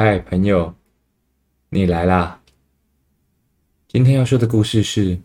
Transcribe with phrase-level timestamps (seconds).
[0.00, 0.76] 嗨，朋友，
[1.70, 2.40] 你来啦！
[3.88, 5.16] 今天要说的故事是《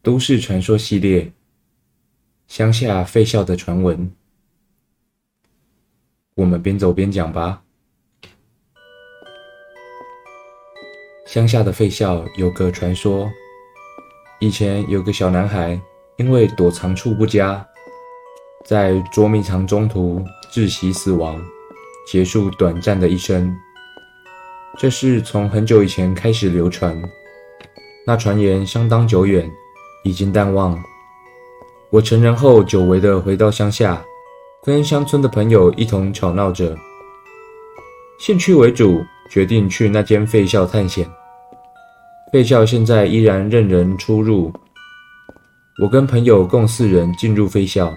[0.00, 1.24] 都市传说系列》
[2.46, 4.10] 乡下废校的传闻。
[6.34, 7.62] 我们边走边讲吧。
[11.26, 13.30] 乡下的废校有个传说，
[14.40, 15.78] 以前有个小男孩，
[16.16, 17.68] 因为躲藏处不佳，
[18.64, 21.38] 在捉迷藏中途窒息死亡。
[22.10, 23.54] 结束短暂的一生，
[24.78, 26.98] 这是从很久以前开始流传。
[28.06, 29.46] 那传言相当久远，
[30.04, 30.82] 已经淡忘。
[31.90, 34.02] 我成人后，久违的回到乡下，
[34.64, 36.74] 跟乡村的朋友一同吵闹着。
[38.18, 41.06] 兴趣为主，决定去那间废校探险。
[42.32, 44.50] 废校现在依然任人出入。
[45.82, 47.94] 我跟朋友共四人进入废校。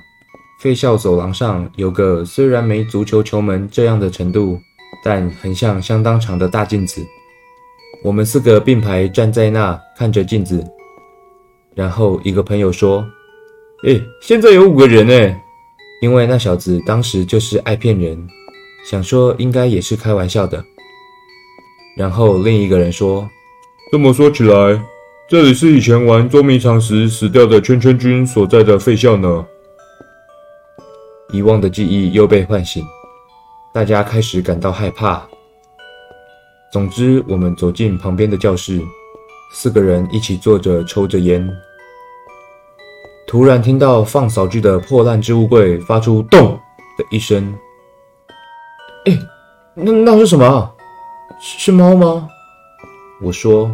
[0.62, 4.60] 废校走廊上有个虽然没足球球门这样的程度，
[5.04, 7.04] 但横向相当长的大镜子。
[8.04, 10.64] 我们四个并排站在那看着镜子，
[11.74, 13.04] 然后一个朋友说
[13.90, 15.36] ：“哎，现在有五个人哎！”
[16.00, 18.16] 因为那小子当时就是爱骗人，
[18.86, 20.64] 想说应该也是开玩笑的。
[21.98, 23.28] 然后另一个人说
[23.92, 24.80] ：“这么说起来，
[25.28, 29.44] 这里是以前玩捉迷藏时死掉的圈圈君所在的废校呢。”
[31.32, 32.86] 遗忘的记忆又被唤醒，
[33.74, 35.26] 大家开始感到害怕。
[36.72, 38.82] 总之，我们走进旁边的教室，
[39.54, 41.50] 四个人一起坐着抽着烟。
[43.28, 46.60] 突然听到放扫具的破烂置物柜发出“咚”
[46.98, 47.54] 的一声。
[49.06, 49.18] 哎，
[49.74, 50.74] 那那是什么？
[51.40, 52.28] 是猫吗？
[53.22, 53.72] 我说。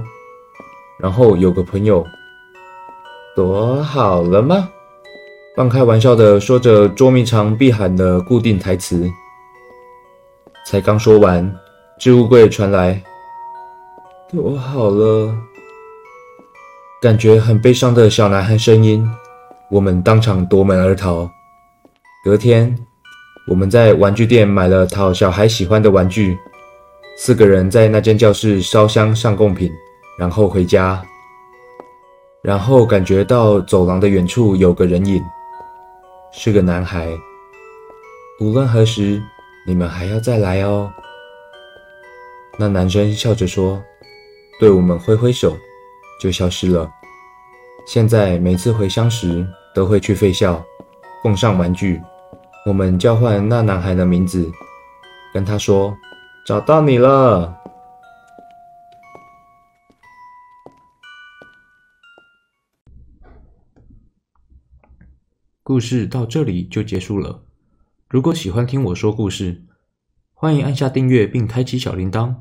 [0.99, 2.03] 然后有个朋友，
[3.35, 4.67] 躲好了吗？
[5.57, 9.09] 半开玩笑的说着捉迷藏必喊的固定台词，
[10.67, 11.51] 才刚说完，
[11.97, 13.01] 置物柜传来
[14.31, 15.35] “躲好了”，
[17.01, 19.03] 感觉很悲伤的小男孩声音，
[19.71, 21.27] 我们当场夺门而逃。
[22.23, 22.77] 隔天，
[23.49, 26.37] 我们在玩具店买了讨小孩喜欢的玩具，
[27.17, 29.71] 四个人在那间教室烧香上贡品，
[30.19, 31.01] 然后回家。
[32.43, 35.19] 然后感觉到走廊的远处有个人影。
[36.31, 37.07] 是个男孩。
[38.39, 39.21] 无论何时，
[39.65, 40.91] 你们还要再来哦。
[42.59, 43.81] 那男生笑着说，
[44.59, 45.57] 对我们挥挥手，
[46.21, 46.89] 就消失了。
[47.87, 50.63] 现在每次回乡时，都会去废校，
[51.23, 52.01] 奉上玩具。
[52.65, 54.51] 我们叫唤那男孩的名字，
[55.33, 55.95] 跟他说
[56.45, 57.56] ：“找到你了。”
[65.67, 67.43] 故事到这里就结束了。
[68.07, 69.65] 如果喜欢听我说故事，
[70.33, 72.35] 欢迎按下订阅并开启小铃铛，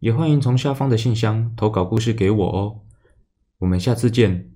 [0.00, 2.80] 也欢迎从下方的信箱投稿故事给我哦。
[3.58, 4.50] 我们下次见。